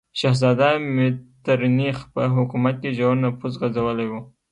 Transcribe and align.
شهزاده 0.19 0.69
میترنیخ 0.95 1.97
په 2.13 2.21
حکومت 2.35 2.75
کې 2.81 2.89
ژور 2.97 3.15
نفوذ 3.23 3.53
غځولی 3.61 4.07
و. 4.09 4.13